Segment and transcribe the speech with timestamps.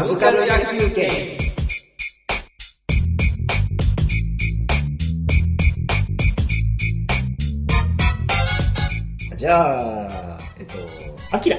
[0.00, 0.46] サブカル野
[0.80, 1.36] 球券
[9.36, 10.78] じゃあえっと
[11.36, 11.58] アキラ。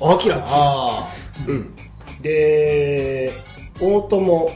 [0.00, 1.08] あきらあ
[1.46, 1.72] うん。
[2.20, 3.32] で
[3.80, 4.50] 大友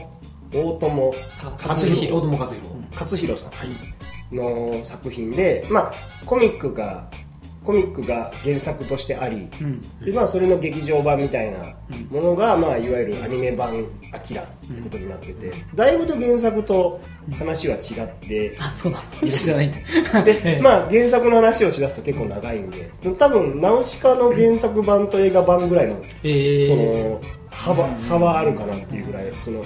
[0.53, 1.15] 大友
[1.45, 2.11] あ勝弘。
[2.11, 2.75] 大友勝弘。
[2.91, 4.35] 勝弘さんはい。
[4.35, 5.93] の作品で、まあ、
[6.25, 7.09] コミックが
[7.63, 9.81] コミックが原作としてあり、うん。
[10.01, 11.59] でまあ、それの劇場版みたいな
[12.11, 16.99] ものが、まあ、いわゆるアニメ版「アキラってことになってて、だいぶと原作と
[17.37, 19.27] 話は違って、あそうなの？
[19.27, 19.71] 知らない。
[20.25, 29.63] で、まあ、原作の話をしだすと結構長いんで多分ナウシカの原作版と映画版ぐらいのえー、その幅差はあるかなっていうぐらいその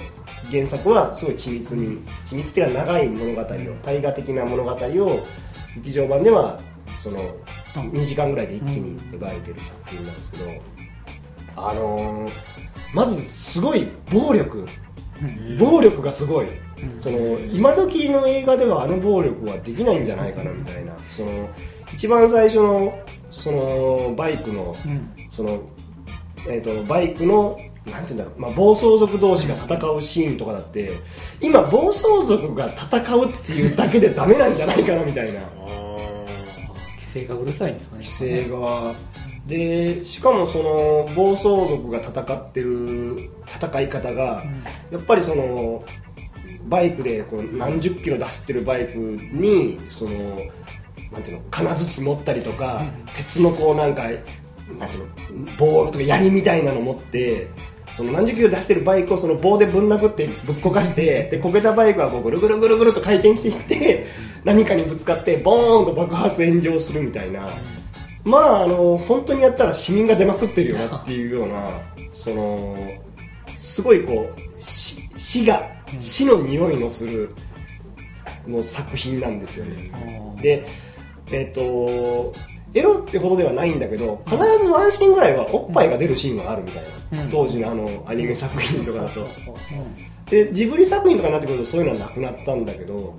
[0.50, 3.44] 原作はすごい緻密に緻密っていうか長い物語を
[3.84, 5.26] 大河的な物語を
[5.76, 6.58] 劇場版では
[6.98, 7.18] その
[7.84, 10.44] 2時間ぐらいで一気に描いてる作品なんですけど
[11.56, 12.58] あのー
[12.94, 14.66] まずすごい暴力。
[15.58, 16.46] 暴力がすごい。
[16.98, 20.96] その今時の映画ではあの暴力はできないんじゃないかなみたいな。
[20.98, 21.48] その
[21.92, 22.98] 一番最初の
[23.30, 25.10] そのバイクのうん。
[25.30, 25.60] その、
[26.48, 27.58] えー、とバイクの
[27.90, 30.92] なんていうんだろう、まあ、暴走族同士が戦うシーンとかだって
[31.40, 35.40] 今暴走族が戦うっていうだけでダメなんじゃないかなみたいな
[37.08, 38.04] 規制がうるさいんですかね。
[38.04, 38.94] 規制が。
[39.46, 44.44] でしかもその暴走族が戦ってる戦い方が、
[44.90, 45.82] やっぱりその
[46.64, 50.36] バイクでこう何十キロで走ってるバイクにその
[51.10, 52.84] なんていうの金槌持ったりとか、
[53.16, 57.46] 鉄のこうなんかなんていうの棒とか槍みたいなの持って
[57.98, 64.06] その何十キロで走ってるバイクをその棒でぶん殴ってぶっこかしてでこけたバイクはこうぐるぐるぐるぐると回転していって
[64.44, 67.48] 何かにぶつかってボーンと爆発炎上するみたいな。
[68.22, 71.70] まああの本当にやったら死人が出まくってるよなっていうような
[72.12, 72.86] その
[73.56, 77.34] すごいこう死死が死の匂いのする
[78.46, 80.36] の作品なんですよね。
[80.40, 80.64] で
[81.32, 82.32] えっ、と
[82.74, 86.97] エロってほどではないんだけど必ずワンシーンぐらいはおっぱいが出るシーンがあるみたいな、うん
[87.30, 89.22] 当時のあのアニメ作品とかだと。
[89.22, 89.28] うん
[90.28, 93.16] でジブリ作品とかになってくるとそういうのはなくなったんだけど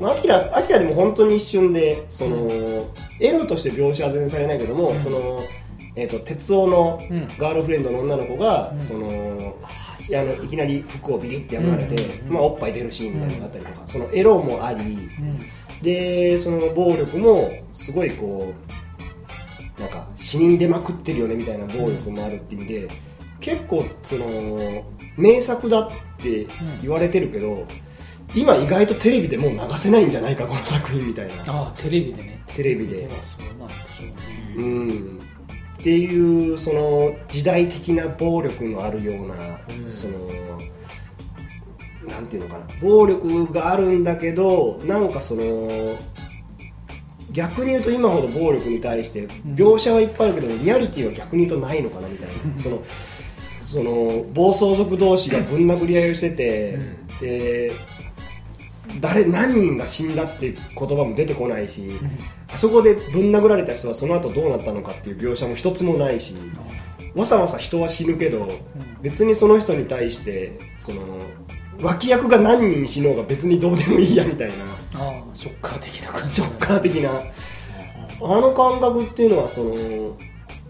[0.00, 2.88] まあ、アキラアキラでも本当に一瞬でその、
[3.20, 5.44] エロとして描写は全然されないけども、その
[5.96, 7.28] えー、と鉄夫のうん。
[7.38, 8.80] ガールフレンドの女の子が、うん。
[8.80, 9.56] その
[10.12, 12.32] あのいきなり服をビリって破られて、うん。
[12.32, 15.38] まあ、おっぱい出るシーンみたいなのがあったりとか、そのエロもありうん。
[15.82, 18.52] でその暴力もすごいこ
[19.78, 22.88] うなんか死人出まくってるよねみたいな暴力もあるっていう意味で、
[23.40, 24.84] 結構その
[25.16, 26.46] 名作だって
[26.82, 27.66] 言われてるけど、
[28.34, 31.34] 今意外とテレビでもう流せないんじゃないかこの作品みたいな。
[31.48, 32.42] あーテレビでね。
[32.48, 32.96] テレビで。
[32.96, 33.08] う
[34.58, 35.18] なんうん。
[35.80, 39.34] っていうその時代的な暴力のあるような、
[39.84, 39.90] うん。
[39.90, 40.18] その
[42.08, 45.96] なんていうのかな暴力があるんだけどなんかその
[47.32, 52.34] 逆に言うと今ほど暴力に対して描写はいっぱいあるけど、リアリティは逆に言うとないのかなみたいな。
[52.58, 52.82] その
[53.70, 56.76] その暴走族同士がぶん殴り合いをしてて、
[57.20, 57.72] で
[59.00, 61.88] 誰何人が死んだって言葉も出てこないし、
[62.52, 66.34] あそこでぶん殴られた人はその後どうなったのかっていう描写も一つもないし
[67.14, 68.48] わざわざ人は死ぬけど、
[69.02, 71.20] 別にその人に対してその
[71.80, 74.54] 脇役が何人死のうが別にどうでもいいやみたいな。
[75.00, 76.34] ああショッカー的な感じ。
[76.34, 77.10] ショッカー的な。
[77.12, 79.76] あの感覚っていうのはその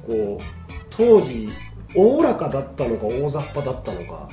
[0.06, 0.43] こう
[0.91, 1.49] 当時
[1.95, 4.28] おおらかだったのか大雑把だったのか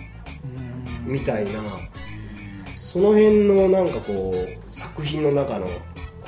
[1.05, 1.51] うんみたいな。
[2.75, 5.71] その辺のなんかこう作品の中のこ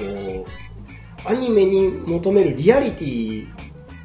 [0.03, 3.47] うアニメに求めるリアリティ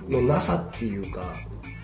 [0.09, 1.35] のなさっていうか。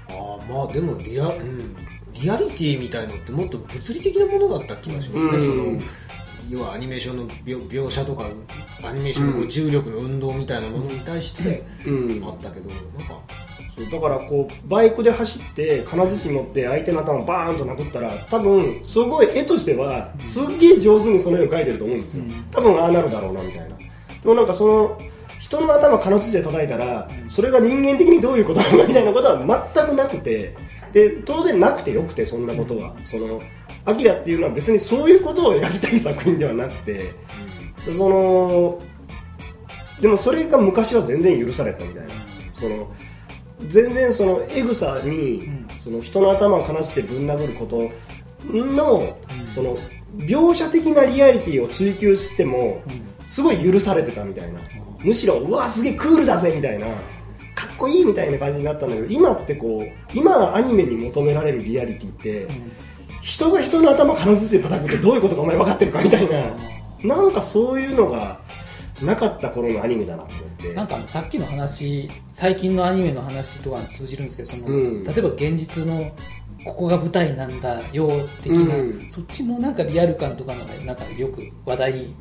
[0.08, 1.76] ああまあでもリア,、うん、
[2.12, 5.78] リアリティみたいのってもっと物理的なものだった気がしますね、うん。
[5.78, 5.90] その
[6.48, 8.24] 要はアニメーションの描描写とか
[8.84, 12.24] アニメーションの重力の運動みたいなものに対してうん。
[12.24, 13.18] あったけど、なんかそう
[13.88, 23.76] だからこうバイクで走って金槌持って相手の頭をバーンと殴ったら多分すごい絵としてはすっげえ上手にその絵を描いてると思うんですよ、多分ああなるだろうなみたいな。
[23.76, 23.84] で
[24.24, 24.98] もなんかその
[25.38, 29.38] 人の頭金槌で叩いたらそれが人間的にどういうことなのかみたいなことは
[29.74, 30.56] 全くなくて
[30.92, 32.94] で当然なくてよくてそんなことは。
[33.04, 33.40] その
[33.84, 37.14] アキラっていうのは別にそういうことを描きたい作品ではなくて
[37.86, 38.78] でその
[40.00, 42.10] でもそれが昔は全然許されたみたいな。
[42.52, 42.92] その
[43.68, 45.48] 全然そのエグさに、
[45.78, 47.90] その人の頭を金してぶん殴ること
[48.52, 49.16] の、
[49.48, 49.76] その
[50.18, 52.82] 描写的なリアリティを追求しても、
[53.22, 54.60] すごい許されてたみたいな、
[55.04, 56.86] むしろうわすげえクールだぜみたいな。
[57.54, 62.46] かっこいいみたいな感じになったんだけど今ってこう今アニメに求められるリアリティって、
[63.22, 66.56] 人が人の頭金槌で叩くってどういうことかお前分かってるかみたいな。
[67.04, 68.40] なんかそういうのが
[69.02, 70.34] なかった頃のアニメだなって
[70.74, 75.04] なんかさっきの話最近のアニメの話とかに通じるんですけどその、うん。
[75.04, 76.10] 例えば現実の
[76.64, 79.00] ここが舞台なんだよ的な、うん。
[79.08, 82.14] そっちのなんかリアル感とかのがなんかよく話題に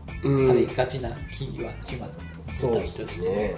[0.48, 2.20] されがちな気はします、
[2.54, 3.56] そうで舞台として、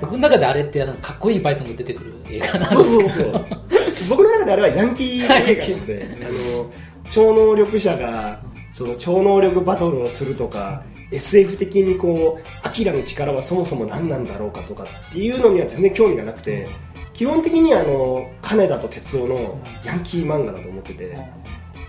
[0.00, 3.32] 僕の中であれってあのかっこいいバイクが出てくる映画なんそうですけど。
[3.32, 3.66] そうそう
[4.10, 6.70] 僕の中であれはヤンキー映画なのであの
[7.10, 8.40] 超能力者が
[8.76, 16.68] その超能力バトルをするとか SF 的にこうアキラの力はそもそも何なんだろうかとかっていうのには全然興味がなくて
[17.14, 21.16] 基本的にあの金田と哲夫のヤンキー漫画だと思ってて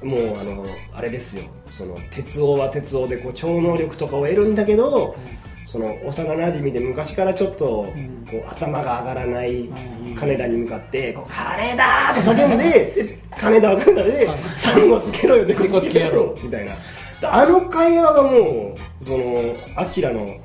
[0.02, 1.44] もうあのあれですよ。
[1.70, 5.18] その哲夫は哲夫でこう超能力とかを得るんだけど、
[5.68, 7.92] その幼なじみで昔からちょっとこ
[8.34, 9.70] う頭が上がらない
[10.18, 16.72] 金田に向かって「こう金田!」と叫んでで金田は金田で「サンゴつけろよ」ってこサンゴつけろよみたいな。
[17.20, 20.38] であの会話がもうそのアキラの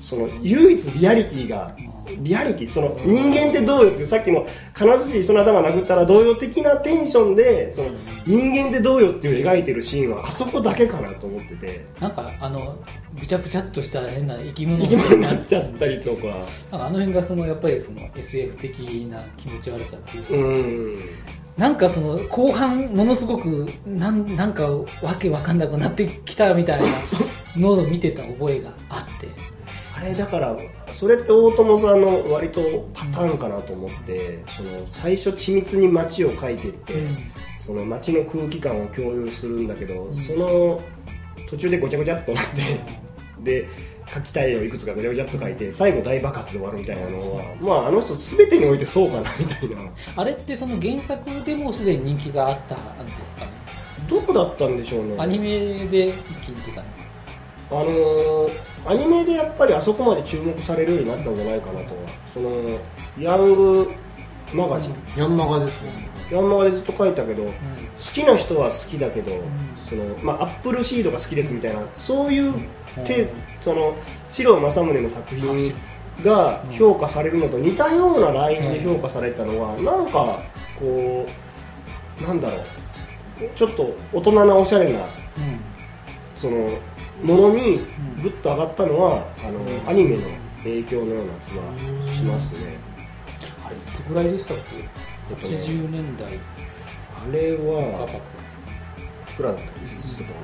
[0.00, 1.74] その唯一リアリティが
[2.20, 7.90] リアリティその人間ってどうよっていうさっきの金槌人の頭殴ったらどうよ的なテンションでその
[8.26, 12.78] 人間ってどうよっていう描いてるシーンはあそこだけかなと思っててなんかあの
[13.18, 20.98] ぐちゃぐちゃっとした変な生き物生き物になっちゃったりとかなんかあの辺がそのやっぱりその SF 的な気持ち悪さっていうか
[21.58, 24.86] うなんかその後半ものすごくなんなんかわ
[25.18, 26.86] けわかんなくなってきたみたいな
[27.56, 29.26] のを見てた覚えがあって
[29.98, 30.14] あれ。
[30.14, 30.56] だから
[30.92, 36.94] それって大友さんの割とパターンかなと思ってその最初緻密に街を描いていって、
[37.60, 40.80] その街の空気感を共有するんだけど、その
[41.48, 42.80] 途中でごちゃごちゃっとなって、
[43.42, 43.68] で
[44.12, 49.76] 書きたいをいくつかごちゃごちゃっと書いて最後大爆発で終わるみたいなのは、まああの人全てにおいてそうかなみたいな。
[50.16, 53.50] あれってその原作でもすでに人気があったんですかね？
[54.08, 55.14] どこだったんでしょうね。
[55.18, 55.48] アニメ
[55.88, 56.14] で一
[56.46, 56.86] 気に出たの。
[57.70, 58.50] あのー
[58.88, 61.94] アニメでやっぱりあそこまで注目されるようになったんじゃないかなと
[62.32, 62.50] その
[63.18, 63.90] ヤング
[64.54, 65.90] マガジン、ヤンマガですね。
[66.30, 67.50] ヤンマガでずっと書いたけど、好
[68.14, 69.32] きな人は好きだけど、
[69.76, 72.54] そのまあ、アップルシードが好きですみたいなそういう
[73.04, 73.28] て、
[73.60, 73.94] その
[74.30, 75.56] 四郎正宗の作品
[76.24, 80.40] が評価されるのと似たようなラインで評価されたのは、なんか
[80.78, 81.26] こ
[82.20, 82.60] うなんだろう。
[83.54, 85.00] ちょっと大人なおしゃれな
[86.36, 86.70] その
[87.22, 87.78] ものに
[88.22, 89.60] グッと上がったのは、あの
[89.90, 90.22] アニメの
[90.62, 91.62] 影響のような気は
[92.12, 92.76] しますね。
[93.64, 94.76] あれいつぐらいでしたっけ？
[94.76, 94.80] え
[95.34, 96.28] っとね80年代。
[96.28, 98.20] あれ画は角い
[99.36, 99.66] くらだったい
[100.00, 100.34] つだった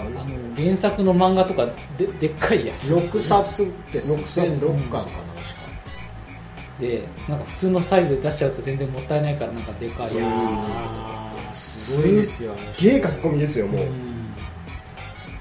[0.00, 0.20] かな？
[0.20, 1.66] あの原作の漫画とか
[1.96, 2.94] ででっかいやつ。
[2.94, 4.40] 6冊です六冊。
[4.48, 5.22] 全6巻かな確か。
[6.80, 11.27] でなんか普通のサイズで出しちゃうと全然もったいないからなんかでかいいやー
[11.88, 13.86] すごいですよあの人ゲー書き込みですよもう、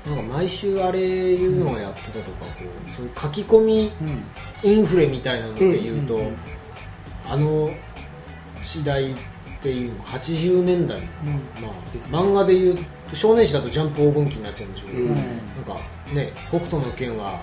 [0.10, 4.70] なんか毎週あれいうのをやってたとかこうそういう書き込みうん。
[4.70, 6.36] インフレみたいなので言うと、うんうんうん。
[7.30, 7.70] あの
[8.64, 9.16] 時代っ
[9.62, 11.06] ていうの80年代の、
[11.62, 12.78] まあ、漫画で言う
[13.10, 15.14] と少年誌だとジャンプ黄金期になっちゃうんでしょうけど、うん。
[15.14, 15.24] なん
[15.66, 15.76] か
[16.14, 17.42] ね北斗の拳は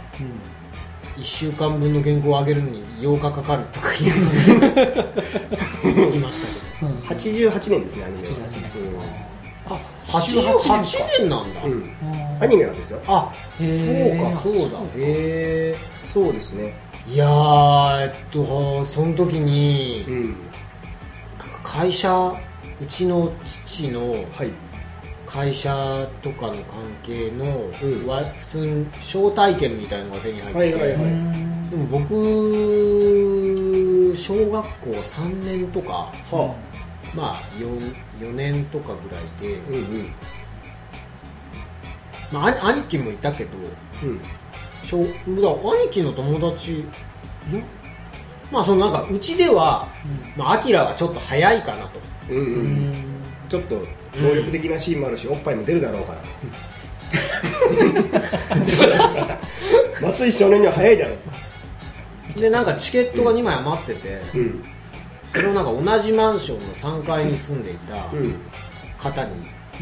[1.16, 4.60] 1週間分の原稿を上げるのに8日かかるとかいう話を
[6.08, 6.88] 聞きましたけどうん。
[6.88, 8.22] うん88年ですねアニメ。
[8.22, 9.34] は88年。
[9.66, 10.42] あ88
[10.80, 11.82] 88年なんだ、うんうん。
[12.40, 13.00] アニメなんですよ。
[13.06, 13.66] あそう
[14.18, 14.78] かそうだ。
[14.96, 15.76] へえ
[16.12, 16.74] そうですね。
[17.08, 20.34] いやーえっとその時にうん。
[21.38, 22.34] か会社
[22.80, 24.50] うちの父のはい。
[25.26, 28.06] 会社とかの関係の、うん。
[28.06, 31.70] わ普通に招待券みたいなのが手に入ってて、はいはいはい。
[31.70, 32.14] でも僕
[34.14, 36.54] 小学校3年とかは
[37.14, 40.06] まあ 4, 4年とかぐらいで、あうんうん。
[42.32, 43.50] まあ、兄兄貴もいたけど
[44.02, 44.20] うん。
[44.82, 46.84] 小だ兄貴の友達よ
[48.50, 49.88] まあそのなんかうちでは
[50.36, 52.00] まあアキラはちょっと早いかなと。
[52.30, 52.92] うんうんうん。
[53.48, 53.82] ちょっと
[54.16, 56.18] 能力的なシーンもあるし、おっぱいも出るだろうから。
[60.02, 61.18] 松井少年には早いだろう
[62.36, 64.64] でなんかチケットが2枚余ってて、うん。
[65.30, 68.34] それをなんか同じマンションの3階に住んでいたうん。
[68.98, 69.32] 方に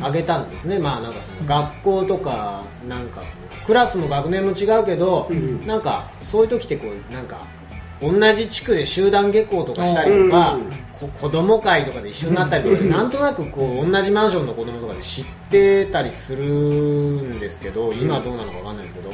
[0.00, 5.66] あげたんですね、まあなんかその学校とかなんかそのクラスも学年も違うけど、うん。
[5.66, 7.46] なんかそういう時ってこうなんか
[8.02, 10.62] 同じ地区で集団下校とかしたりとか、うん。
[10.92, 19.12] こ子供会とかで一緒になったりとかで、なんとなくこう同じマンションの子供とかで知ってたりするんですけど今はどうなのかわかんないですけど、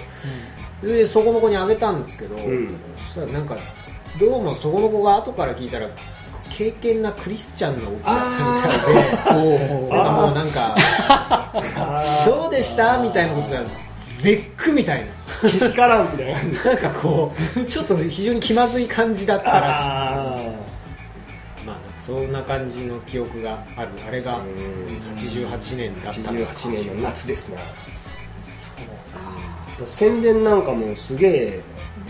[0.94, 2.74] でそこの子にあげたんですけど、ん。
[2.96, 3.56] そしたらなんか
[4.18, 5.88] どうもそこの子が後から聞いたら
[6.50, 9.88] 敬虔なクリスチャンのお家だったみたいで。
[9.90, 10.74] なんかもうなんか
[11.08, 12.98] あ どうでした？
[12.98, 13.62] みたいなことが
[14.18, 19.88] 絶句みたいーけしからんみたいなななんかこうちょっと非常に気まずい感じだったらしい。
[19.88, 20.36] あ
[21.64, 23.90] まあそんな感じの記憶がある。
[24.06, 24.40] あれが
[25.14, 27.60] 88年だったんーです88年の夏ですな。
[29.86, 31.60] 宣伝なんかもすげえ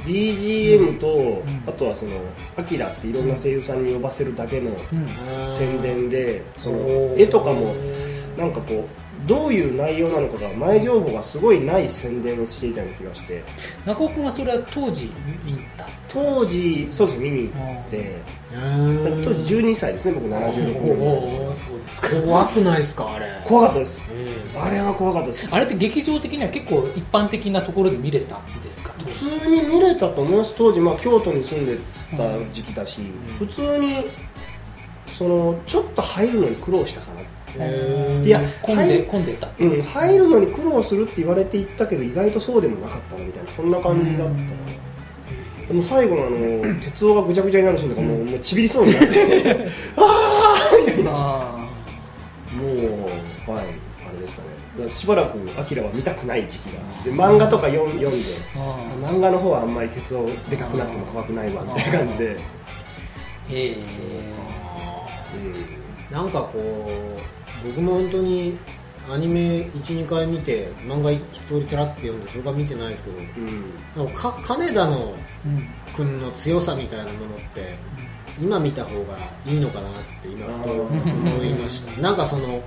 [0.07, 2.13] BGM と、あとはその
[2.57, 4.77] アキラっていろんな声優さんに呼ばせるだけのうん。
[5.47, 7.23] 宣伝でそのおー。
[7.23, 7.75] 絵とかも
[8.39, 13.45] なんかこうどういう内容なのかが前情報がすごいない宣伝をしていたような気がして。
[13.87, 15.13] 中尾君はそれは当時
[15.45, 15.87] 見た？
[16.09, 18.17] 当時そうですね見に行って。
[18.51, 22.09] うん当時12歳ですね僕76年おおそうですか。
[22.23, 23.27] 怖くないですかあれ？
[23.45, 24.03] 怖かったです。
[24.11, 25.47] うんあれは怖かったです。
[25.51, 28.93] あれって劇場的には結構一般的なところで見れたんですか？
[28.99, 29.05] 普
[29.41, 30.55] 通に見れたと思います。
[30.57, 31.77] 当時、まあ、京都に住んで
[32.17, 33.03] た時期だし、
[33.39, 34.07] 普通に
[35.07, 37.27] そのちょっと入るのに苦労したかなへー
[37.57, 39.49] いや混んではい混んでた。
[39.59, 44.39] うん、入るのに苦労するって言われていったけど意外とそうでもなかったなみたいなそんな感じだったな
[45.69, 49.69] でも最後のあの 鉄夫がぐちゃぐちゃになるシーンとかもう,、もうちびりそうになって。
[51.07, 51.69] あ
[52.57, 53.65] もうはい
[54.09, 54.89] あれでしたね。
[54.89, 56.81] しばらくアキラは見たくない時期が。
[57.05, 58.17] で漫画とか読ん読んで。
[59.03, 62.37] 漫画の方はあんまり鉄夫でかくなっても怖くないわみたいな感じで、ー。
[62.37, 62.37] へ
[63.51, 63.77] え
[65.35, 65.78] うん
[66.11, 66.59] なんかこ
[67.65, 68.59] う僕も本当に
[69.11, 73.17] アニメ12回見て漫画一通りてらって読んでそれから見てないですけど
[74.05, 74.09] うん。
[74.13, 75.15] か金田の
[75.47, 77.75] うん君の強さみたいなものって
[78.41, 82.01] 今見た方がいいのかなって今ふと思いました。
[82.01, 82.63] なんかその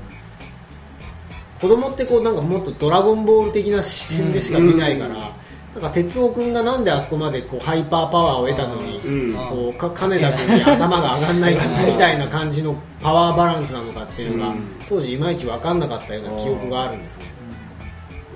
[1.61, 5.30] 子供ってこうなんかもっとドラゴンボール的な視点でしか見ないから、
[5.73, 9.35] なんか哲夫君がなんであそこまでこうハイパーパワーを得たのに、うん。
[9.35, 14.61] こうか金田君に頭が上がんないみたいな感じのパワーバランスなのかっていうのが、うん。
[14.89, 17.25] 当時いまいち分かんなかったような記憶があるんですね。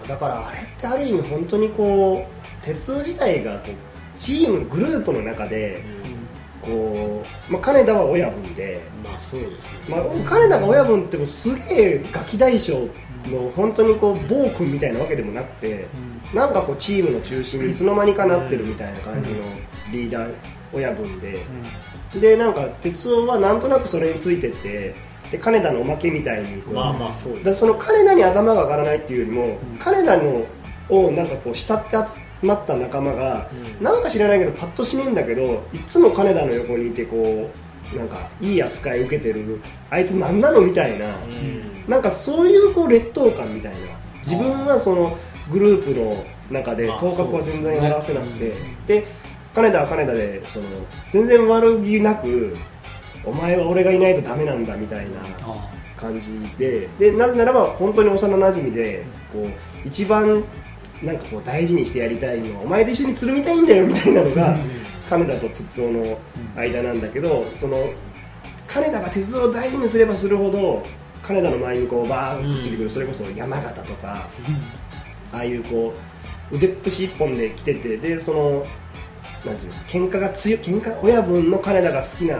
[0.07, 5.83] だからあれってある意味本当にこう鉄夫自体がこうチームグループの中で
[6.61, 9.79] こう、まあ、金田は親分で、まあそうですね。
[9.89, 12.87] まあ、金田が親分ってもすげえガキ大将
[13.27, 15.87] の本当にこう暴君みたいなわけでもなくて、
[16.33, 19.37] なんかこうチームの中心にいつの間にかなってるみたいな感じの
[19.91, 20.33] リーダー
[20.73, 21.43] 親分で、
[22.19, 24.95] でなんか鉄夫はなんとなくそれについてって
[25.31, 30.45] で金田のおまけみたいにこう、まあまあそうだその金田に頭が上がらないっていうよりも、金田の
[30.89, 33.83] をなんかこう慕って集まった仲間が、うん。
[33.83, 41.89] なんか知らないけどパッとしねえんだけどいつも金田の横にいてこうなんかいい扱い受けてるあいつ何なのみたいな、うん。
[41.89, 43.77] なんかそういうこう劣等感みたいな。
[44.25, 45.17] 自分はその
[45.51, 48.55] グループの中でまあ頭角は全然表せなくて、ね。
[48.87, 49.07] で
[49.53, 50.65] 金田は金田でその
[51.11, 52.55] 全然悪気なく
[53.23, 56.87] お前は俺がいないとダメなんだみたいなあ感じで。
[56.99, 60.43] でなぜならば本当に幼馴染でこう一番
[61.03, 64.57] なんかこう大事にしてやりたいのはお前と一緒につるみたいんだよみたいなのが
[65.09, 66.19] 金田と哲夫の
[66.55, 67.77] 間なんだけどその
[68.67, 70.83] 金田が哲夫を大事にすればするほど
[71.21, 74.27] 金田の周りにこうバーッとくっついてくる、それこそ山形とか
[75.33, 75.93] ああいうこ
[76.51, 78.65] う腕っぷし一本で来ててでその
[79.45, 82.39] なんていうの喧嘩が強い喧嘩親分の金田が好きな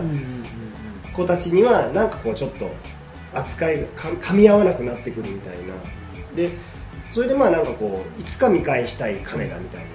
[1.14, 2.70] 子たちにはなんかこうちょっと
[3.34, 5.74] 扱いがか噛み合わなくなってくるみたいな。
[6.36, 6.50] で
[7.12, 9.88] それでまあなんかこういつか見返したい金田みたいな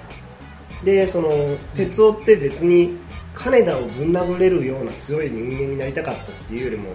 [0.83, 1.29] でその
[1.75, 2.97] 哲夫って別に
[3.33, 6.89] 金田をぶん殴れるような強い人間になりたかったっていうよりも、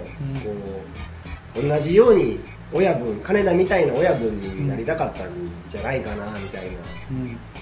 [0.45, 0.50] こ
[1.61, 2.38] う同じように
[2.73, 5.31] 親分金田みたいな親分になりたかったん
[5.69, 6.71] じゃないかなみたいな、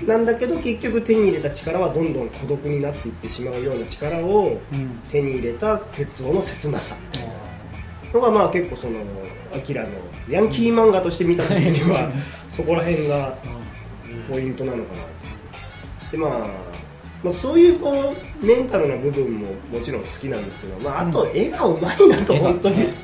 [0.01, 0.09] うん。
[0.09, 5.01] なんだけど結局手に入れた力はどんどん孤独になっていってしまうような力をうん。
[5.11, 6.97] 手に入れた哲夫の切なさ。
[7.13, 7.33] みたいな
[8.15, 9.01] のがまあ結構その
[9.55, 9.91] アキラの
[10.29, 12.11] ヤンキー漫画として見た時には
[12.49, 13.37] そこら辺が
[14.31, 15.03] ポイントなのかな。
[15.03, 15.14] と
[16.13, 16.39] で、まあ、
[17.23, 22.95] まあそういうこうメンタルな部分ももちろん好きなんですけど、まあ、あと絵がうまいなと本当に、ね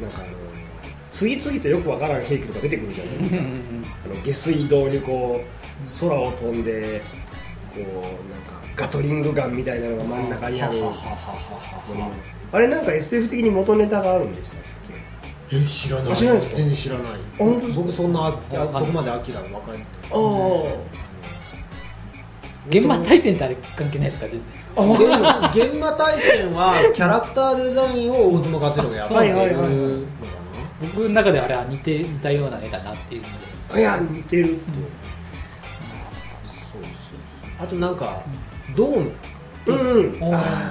[0.00, 0.34] なんかあの
[1.12, 3.42] 次々とよくわからん兵器とか出てくるじゃないですか。
[4.04, 7.00] あの下水道にこう空を飛んで
[7.72, 10.72] こうなんかガトリングガンみたいなのが真ん中にある。
[12.52, 14.60] あれなんか SF 的に元ネタがあるんでしたっ
[15.50, 15.56] け？
[15.56, 16.12] え知らない。
[16.12, 16.40] あ知らない。
[16.40, 17.04] ですか全然知らない。
[17.38, 18.32] 本当僕そんなあ
[18.72, 20.94] そこまでアキラ分かんないああ
[22.68, 24.64] 現場対戦ってあれ関係ないですか全然。
[25.70, 30.06] 現場対戦はキャラクターデザインを大友和弘がやってはいはいは
[30.80, 33.28] 僕の中ではあれは似て似たような絵だなっていうの
[33.74, 33.80] で。
[33.80, 34.60] いや似てるって。
[36.44, 37.64] そうそうそう。
[37.64, 38.22] あとなんか
[38.76, 39.12] ドーム。
[39.66, 40.18] うんうん。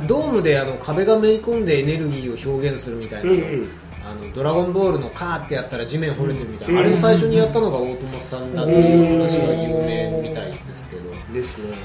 [0.07, 3.69] ドームであの壁がめり込んでエネルギーを表現するみたいな、うんうん
[4.05, 6.79] あのドラゴンボールのカーってやったら地面掘れてるみたいな、うん。
[6.79, 11.03] あれを最初にやったのが大友さんだという話が有名みたいですけど。
[11.33, 11.77] ですね。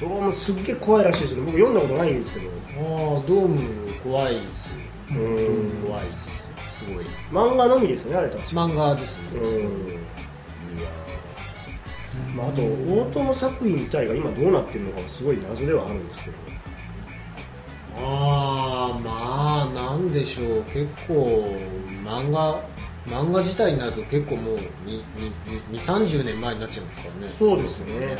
[0.00, 2.48] ドームすっげえ怖いらしいですけど僕読んだことないんですけど。
[2.48, 4.72] ああドーム怖いですよ。
[5.10, 6.48] うん怖いです。
[6.78, 7.04] すごい。
[7.30, 8.46] 漫画のみですねあれ確か。
[8.50, 9.88] 漫画ですね、うん。
[9.88, 9.92] い
[10.82, 10.88] や
[12.36, 16.36] まあ、あと大友作品自体が今どうなってるのかはすごい謎ではあるんですけど
[18.00, 20.62] ああまあなんでしょう。
[20.64, 21.56] 結構
[22.04, 22.60] 漫画
[23.06, 25.02] 漫画自体になると結構もう2
[25.72, 27.32] 3 0年前になっちゃいますからね。
[27.38, 28.18] そうですね。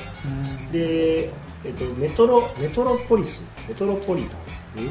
[0.72, 1.24] で、
[1.64, 3.42] えっと、メトロメトロポリス。
[3.68, 4.36] メトロポリタ
[4.80, 4.84] ン。
[4.86, 4.90] ん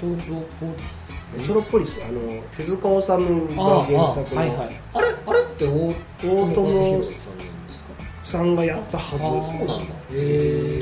[0.00, 1.30] トロポリス。
[1.36, 1.98] メトロポリス。
[2.04, 4.40] あの手塚治虫がああ原作の。
[4.40, 4.80] はいはい。
[4.94, 7.49] あれあれって大大友友さん
[8.30, 9.22] さんがやったはず。
[9.58, 9.84] そうなんだ。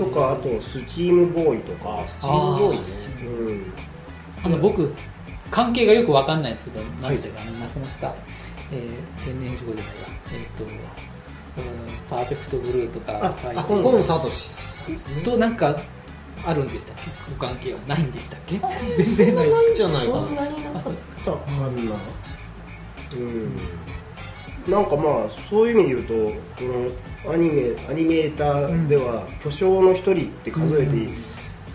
[0.05, 2.03] とかあとスチームボーイとか。
[2.07, 2.83] スチームボーイね。
[3.23, 3.73] あうん
[4.45, 4.93] あの僕
[5.51, 8.15] 関係がよくわかんないんですけど何でしたか、あの亡くなった、
[8.71, 8.81] えー、
[9.15, 9.83] 千年以上じゃないわ。
[10.33, 10.71] えっ、とうん
[12.09, 15.23] パーフェクトブルーとかあ書いてあ今野聡さんですね。
[15.23, 15.77] となんか
[16.47, 17.11] あるんでしたっけ？
[17.33, 18.61] ご関係はないんでしたっけ？
[18.95, 20.77] 全然ないんじゃないかそなんなになか。
[20.77, 21.67] っあそうですたかな。
[23.17, 24.73] うん。
[24.73, 26.91] なんかまあそういう意味で言うとこの
[27.27, 31.15] アニメアニメーターでは巨匠の一人って数えて、うん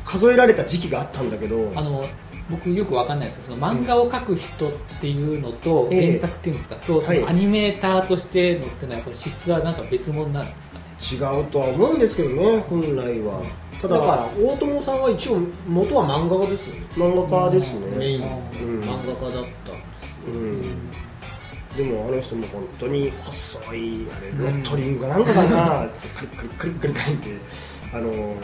[0.05, 2.05] 数えられた時期があったんだけどあの
[2.49, 6.07] 僕よくわかんないですけどその漫画を描く人っていうのとええ。
[6.07, 7.19] 原作っていうんですかとそはい。
[7.21, 10.83] のアニメーターとしてのってのはやっぱり資質はなんか別物なんですかね？
[11.39, 13.41] 違うとは思うんですけどね本来は。
[13.81, 16.81] ただ大友さんは一応元は漫画家ですよね。
[16.97, 17.79] 漫画家ですね。
[17.97, 18.81] メインうん。
[18.81, 20.61] 漫画家だったんですようん
[21.77, 27.29] でもあの人も本当に細いあれロットリングかなんかかなカリッカリッカリッカリ書いて
[27.93, 28.37] あのー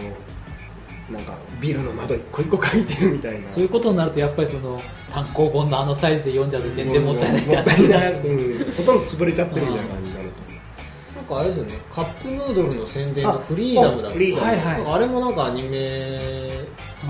[1.11, 10.29] なんかビルの窓一個一個書いてるみたいなそういうことになるとやっぱりその単行本のあのサイズで読んじゃうと全然もったいないって話いないなんですねうんほとんど潰れちゃってるみたいな感じになる
[11.15, 16.38] なんかあれですよねカップヌードルの宣伝のフリーダムだあフリーダムはいはいあれもなんかアニメ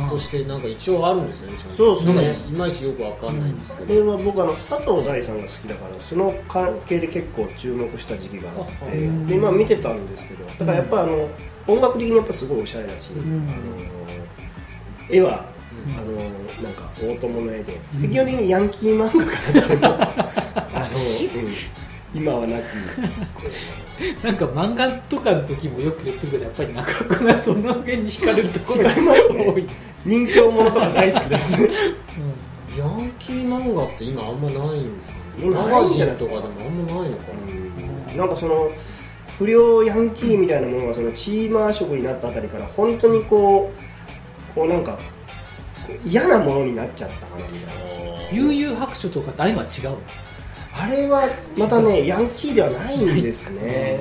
[0.10, 2.50] としてなんか一応あるんですよねちゃんとそうですね。
[2.50, 9.28] いまいちよくわかんないんですけこど、れは僕あの佐藤大さんが好きだからその関係で結構注目した時期があってうん。
[9.28, 11.28] で今見てたんですけどだからやっぱあの
[11.68, 13.20] 音楽的にやっぱすごいおしゃれだし、ん。
[13.50, 13.60] あの
[15.10, 15.46] 絵は、
[15.98, 16.14] あの
[16.64, 19.96] なんか大友の絵で、で基本的にヤンキー漫画かな
[20.86, 21.54] あの、うん、
[22.14, 22.64] 今はなき
[24.24, 28.92] なんか漫画とかの時もよく言ってるけどやっぱり中岡がその辺に惹かれるところが
[29.54, 29.68] 多い、
[30.06, 31.62] 人形者とか大好きです。
[31.62, 31.70] ね
[32.78, 37.24] ヤンキー漫画って今あんまないんですかねマガジンとかでもあんまないのか
[38.08, 38.70] な、なんかその
[39.38, 43.72] 不良ヤンキーみたいなものがそのチーマー色になったあたりから本当にこ
[44.52, 44.98] うこうなんか
[46.06, 47.70] 嫌なものになっちゃったかなみたいな。
[48.32, 50.29] 悠々白書とかってああいうのは違うんですか？
[50.74, 51.24] あれは
[51.60, 54.00] またねヤンキーではないんですね、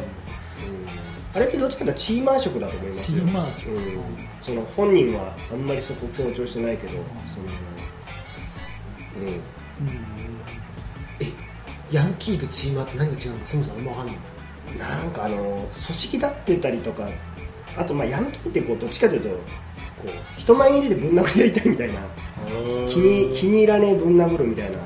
[1.35, 3.73] あれってどっちかというとチーマー色だと思いますチよーマー色。
[3.73, 3.83] うん、
[4.43, 6.93] その本人はあんまりそこ強調してないけど
[7.27, 7.47] その
[9.21, 9.27] うん。
[9.27, 9.43] うん。
[11.91, 13.39] ヤンキーとチーマーって何が違うの？
[13.39, 14.39] かそもそもあんまわかんないんですか？
[14.79, 17.09] なんかあの組織立ってたりとか
[17.79, 19.37] あとまあヤンキーってこうどっちかというとこ
[20.05, 21.95] う人前に出てぶん殴りやりたいみたいな
[22.89, 24.79] 気に気に入らねえぶん殴るみたいな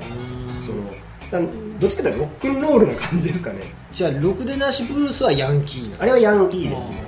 [0.61, 0.89] その
[1.31, 1.41] だ
[1.83, 3.63] どっちかというとロックンロールな感じですかね。
[3.93, 6.03] じゃあろくでなしブルースはヤンキーなの。
[6.03, 7.03] あれはヤンキーですね。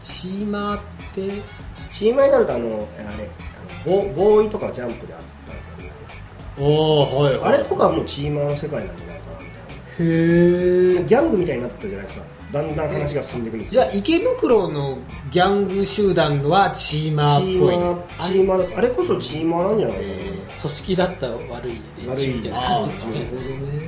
[0.00, 0.80] チーマーっ
[1.12, 1.42] て？
[1.90, 6.26] チーマーになるとあのあれあのボボーイとかジャンプであったじゃないですか。
[6.58, 9.50] ああはいあれとかはもうチーマーの世界なんじゃないかなみ
[9.98, 14.98] たいへえなギャングみたいになったじゃないですかだんだん話が進んでいくんですじゃあ池袋の
[15.30, 17.74] ギャング集団はチーマチーっぽい。
[17.74, 23.12] ーチーマーだあれこそチーマーなんじゃないかな、へ組織だった悪い連中みたいな感じですかね。
[23.12, 23.82] なるほどね。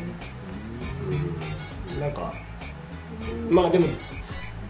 [2.00, 2.32] なんか
[3.50, 3.86] まあでも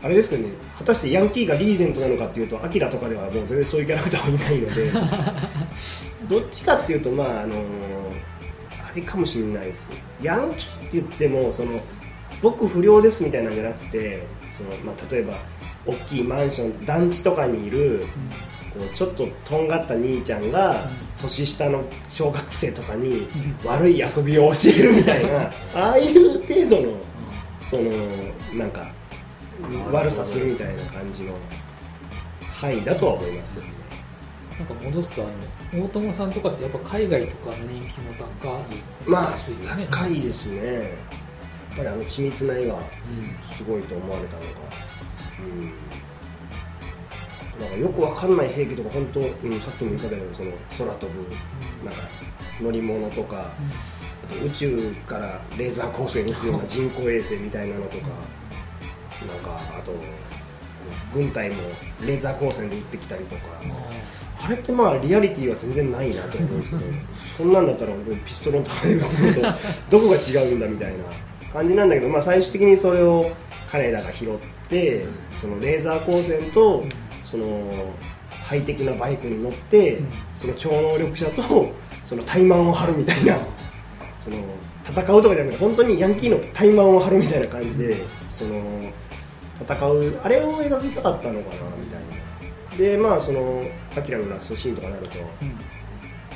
[0.03, 0.55] あれですけどね。
[0.79, 4.91] 果たしてヤンキーがリーゼントなのかっていうとアキラとかではもう全然そういうキャラクターはいないので。
[6.29, 7.57] どっちかっていうとまああの
[8.83, 9.91] あれかもしれないです。
[10.23, 11.81] ヤンキーって言ってもその
[12.43, 15.35] 僕不良ですみたいなんじゃなくてその、まあ、例えば
[15.87, 18.05] 大きいマンション団地とかにいる
[18.75, 20.89] こうちょっととんがった兄ちゃんが
[21.21, 23.27] 年下の小学生とかに
[23.65, 26.97] 悪い遊びを教えるみたいなああいう程度の
[27.59, 27.91] その
[28.55, 28.91] なんか
[29.93, 31.35] 悪さするみたいな感じの
[32.53, 33.73] 範囲だとは思いますけどね。
[34.59, 38.63] なんか戻すとあの大友さんとかってやっぱ海外とかの人気も高い。
[39.07, 39.87] まあですよね。
[39.91, 40.93] 高いですね
[41.77, 42.83] ぱりあの緻密な絵がうん。
[43.55, 44.49] すごいと思われたのが
[45.41, 45.73] うん。
[47.61, 49.29] なんかよくわかんない兵器とか本当、うん、
[49.61, 51.21] さっきも言ったけどその空飛ぶ
[51.85, 52.03] なんか
[52.61, 53.51] 乗り物とか、
[54.25, 58.09] あと宇宙からレーザー光線打つような人工衛星みたいなのとか、
[59.27, 59.93] なんかあと
[61.13, 61.57] 軍隊も
[62.07, 63.43] レーザー光線で撃ってきたりとか、
[64.43, 66.83] あれってまあリアリティは全然ないなと思うんですけど
[67.37, 69.41] そんなんだったら本当にピストルの弾で撃つのと
[69.91, 71.05] どこが違うんだみたいな
[71.53, 73.31] 感じなんだけど、まあ、最終的にそれを
[73.69, 74.39] 金田が拾っ
[74.69, 76.83] てそのレーザー光線と
[77.23, 77.95] その
[78.43, 81.73] ハイテクなバイクに乗ってうんその超能力者と
[82.05, 83.39] その怠慢を張るみたいな
[84.19, 84.37] その
[84.85, 87.97] 戦うとかじゃなくて本当にヤンキーの怠慢を張るみたいな感じで
[88.29, 88.61] その
[89.61, 92.77] 戦うあれを描きたかったのかなみたいな。
[92.77, 93.63] でまあその
[93.97, 95.59] アキラのラストシーンとかになるとうん。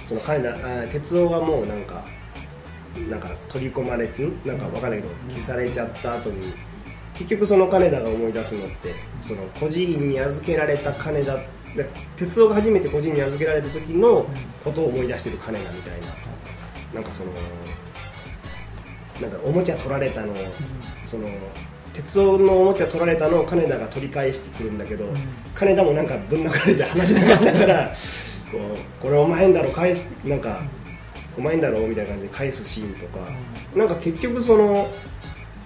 [0.07, 2.05] その彼らあ哲夫がもうなんか
[3.09, 6.53] なんか取り込まれてんなんかわかんないけど消されちゃった後に
[7.15, 11.37] 結局その金田が思い出すのってその孤児院に預けられた金田
[11.75, 14.27] で哲夫が初めて孤児院に預けられた時の
[14.65, 16.07] ことを思い出してる金田みたいな
[16.95, 17.33] なんかその
[19.21, 20.37] なんかおもちゃ取られたのを
[21.05, 21.29] その
[21.95, 25.07] 哲夫のおもちゃ取られたのを金田が取り返してくるんだけど、
[25.55, 27.89] 金田もなんかぶん殴られて話し流しながら
[28.53, 30.61] こうこれお前んだろ返しなんか
[31.39, 33.27] お前んだろみたいな感じで返すシーンとか、
[33.75, 34.89] なんか結局その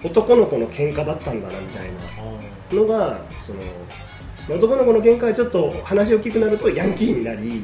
[0.03, 3.59] 男の子の喧嘩だったんだなみたいなのがその
[4.49, 7.63] 男の子の喧嘩がちょっと話を聞くなるとヤンキーになり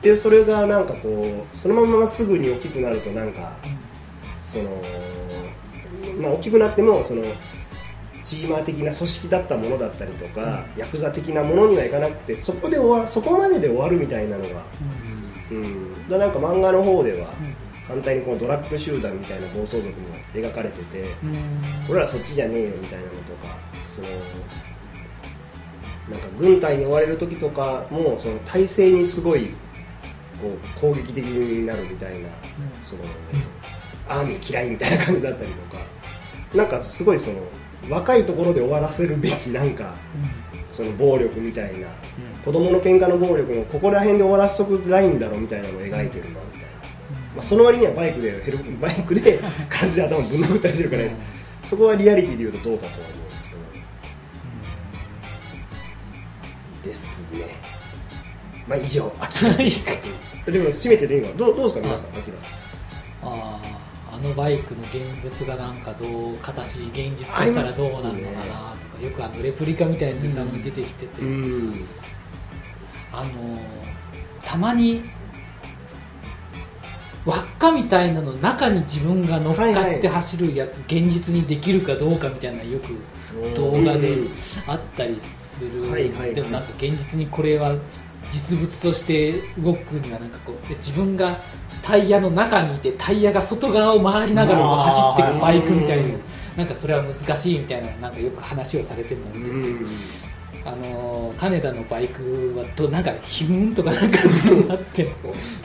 [0.00, 3.52] でそれがなんかこうそのまますぐに大きくなるとなんか
[4.44, 4.70] その
[6.20, 7.22] まあ大きくなってもその
[8.24, 14.62] チーマー的な組織だったものだったりとか、ヤクザ的なものにはいかなくてそこで終わそこまでで終わるみたいなのが、
[15.50, 17.34] うん、だなんか漫画の方では、
[17.86, 19.92] 反対にこのドラッグ集団みたいな暴走族も
[20.32, 21.04] 描かれてて、
[21.88, 23.56] 俺らそっちじゃねえよみたいなのとか
[23.88, 24.08] その
[26.10, 29.48] なんか軍隊に追われる時とかもその体制にすごい
[30.40, 32.28] こう攻撃的になるみたいな、
[32.82, 33.02] その
[34.08, 35.82] アーミー嫌いみたいな感じだったりとか
[36.54, 37.36] なんかすごいその
[37.88, 39.94] 若いところで終わらせるべきなんか
[40.72, 41.88] その暴力みたいな
[42.44, 46.66] 子供の喧嘩の暴力のここら辺で終わらせとくラインだろみたいなのを描いてるなみたいな、
[47.34, 51.04] まあ、その割にはバイクでヘルバイクで風で頭ぶん殴ったりしてるから、
[51.62, 53.56] そこはリアリティで言うとどうかとは思うんですけ
[56.82, 57.46] ど、ですね。
[58.66, 59.12] まあ以上。
[60.44, 62.36] でも締めてていいのかどうどうですか皆さんアキラ。
[63.22, 63.83] あー
[64.14, 71.74] あのバイクの現物がなんかどう形現実化したらどうなるのかなとか、よくあのレプリカみたいなのたまに出てきてて、うん
[73.12, 73.84] あのー
[74.44, 75.02] たまに
[77.24, 82.94] 輪っかみたいなの中に自分が乗っかって走るやつ、現実にできるかどうかみたいなのよく
[83.56, 84.30] 動画でうん。
[84.68, 85.90] あったりする、
[86.34, 87.74] でもなんか現実にこれは
[88.30, 91.40] 実物として動くにはなんかこうで自分が
[91.84, 96.04] タイヤの中にいてタイヤが外側を回りながら走っていくバイクみたいな。
[96.04, 96.20] うん。
[96.56, 99.60] なんかそれは難しいみたいななんかよく話をされてるのを見てて、う。
[99.82, 99.86] ん。
[100.64, 104.18] あのー金田のバイクはとなんかヒューンとかなんか
[104.68, 105.06] なって。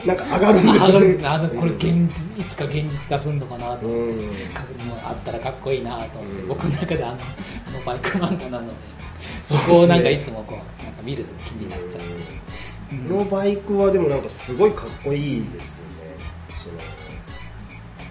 [0.04, 1.26] なんか上がるんですあよね。
[1.26, 4.48] あのこれ現実いつか現実化するのかなと思って、うん。
[4.52, 7.16] かもうあったらかっこいいなと思って、うん僕の中であのあ
[7.70, 8.74] のバイク漫画なので
[9.40, 12.08] そこをなんかいつもこうなんか見ると気になっちゃって、
[13.08, 15.99] このバイクはでもなんかすごいかっこいいですよね
[16.62, 16.74] その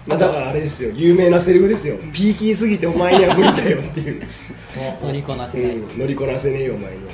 [0.06, 0.90] まあだからあれですよ。
[0.94, 1.96] 有名なセリフですよ。
[2.12, 4.22] ピーキーすぎてお前には無理だよっていう、
[5.04, 7.12] 乗りこなせない、うん乗りこなせねえよお前には。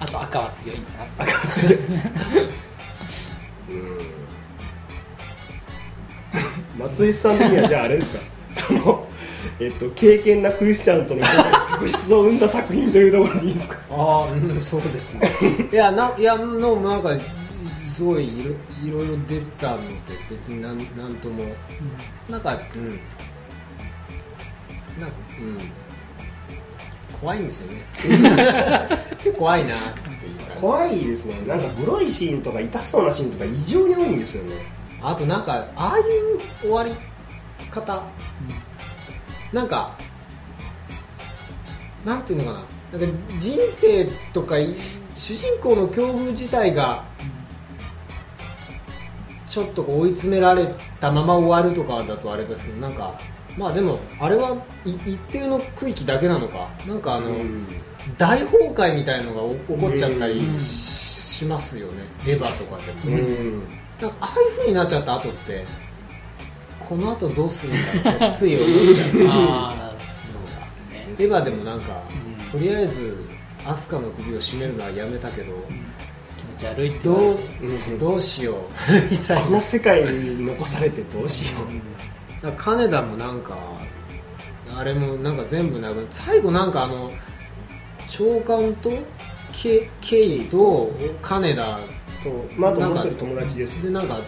[0.00, 1.24] あと赤は強いんだな。
[1.24, 1.74] 赤強い。
[3.70, 3.98] うん。
[6.78, 8.20] 松井さん的にはじゃああれですか？
[8.50, 9.06] その
[9.60, 13.76] えっと敬虔なクリスチャンとの確執を生んだ作品というところでいいですか？
[13.90, 15.30] ああ、うん、そうですね。
[15.72, 17.10] いやないやのなんか
[18.00, 18.50] すごいいろ
[18.82, 21.44] いろいろ出たので別になんなんとも。
[22.30, 22.88] なんかうん。
[24.98, 25.58] なんかうん。
[27.20, 27.82] 怖いんですよね。
[29.18, 29.78] 結 構怖いなっ
[30.18, 30.60] ていう感じ。
[30.62, 31.42] 怖いですね。
[31.46, 34.54] なんかグロいシーンとか痛そうなシーンとか異常に多いんですよね。
[35.02, 36.92] あとなんかああいう終わり
[37.70, 38.02] 方、
[39.52, 39.94] なんか
[42.06, 42.98] なんていうのかな。
[42.98, 44.74] なんか人生とかい
[45.14, 47.09] 主人公の境遇自体が
[49.50, 53.18] ちょっと追い詰められたまま終わるとかだとあれですけどなんか
[53.58, 56.70] まあでもあれはい一定の区域だけなのか？
[56.86, 57.66] なんかあの、うん。
[58.16, 63.62] 大崩壊みたいのが起こっちゃったりうんしますよね、レバーとかでも、うん。
[64.00, 65.64] なんかああいう風になっちゃった後って
[66.78, 69.26] この後どうするんだろうってつい思っちゃう。
[69.34, 71.14] ああそうですね。
[71.18, 73.16] エヴァでもなんか、うんとりあえず
[73.66, 75.52] アスカの首を絞めるのはやめたけど、
[76.60, 78.56] ち悪いってどれてうどうしよう。
[79.44, 81.58] この世界に残されてどうしよ
[82.42, 82.44] う。
[82.46, 83.56] なんか金田もなんか
[84.76, 87.10] あれもなんか全部なく最後なんかあの
[88.06, 88.90] 長官と
[89.52, 90.92] ケケイと
[91.22, 91.80] 金田
[92.22, 94.18] とまああともう一人友達ですでなんか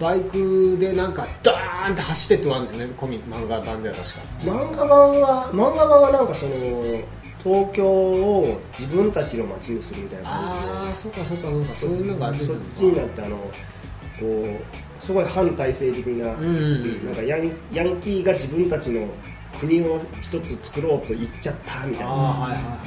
[0.00, 2.92] バイクでなんかダーンって走ってって終わるんですよね。
[2.96, 4.20] コミ漫画版では確か。
[4.44, 6.52] 漫画版は漫画版はなんかその
[7.44, 11.74] 東京を自分たちの街にするみたいな感ああそうかそうかそうか。
[11.74, 13.50] そういうのが出てるじでそっちになってあのこ
[14.22, 17.04] うすごい反体制的な,、うんうんうん。
[17.04, 19.06] なんかヤンヤンキーが自分たちの
[19.60, 22.78] 国を一つ作ろうと言っちゃったみたいな、ああはいはいはい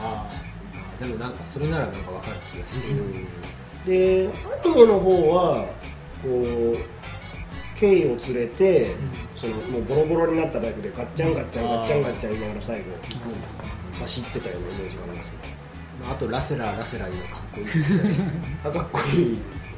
[0.00, 0.30] あ
[0.98, 4.30] でもなんかそれならなんか分かる気がしてきた、で
[4.64, 5.66] アニメの方は
[6.22, 8.94] こうケイを連れて、
[9.34, 12.84] そのもうボロボロになったバイクでガッチャンガッチャンガッチャンガッチャン言いながら最後
[14.00, 15.32] 走ってたようなイメージがありますね
[16.02, 18.16] まああとラセラーラセラーいうのかっこいいですよね。
[18.64, 19.74] あかっこいいですね。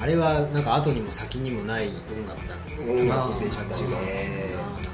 [0.00, 4.30] あれはなんか後にも先にもない音楽だった音楽でしたね感じがす。
[4.30, 4.88] るななんか。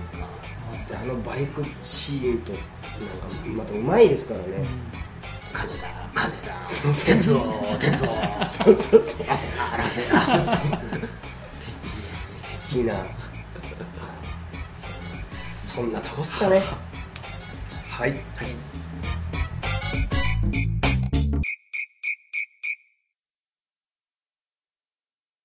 [0.88, 2.64] であのバイクシーンとなんか
[3.56, 4.64] またうまいですからね、
[5.52, 6.54] 金だ金だ。
[7.04, 8.06] 鉄を鉄を。
[8.64, 9.26] そうそうそう。
[9.26, 11.08] ラセラーラセラー。
[12.68, 13.04] 的な。
[15.52, 16.62] そんなとこっすかね
[17.94, 18.10] はい。
[18.10, 18.73] はい。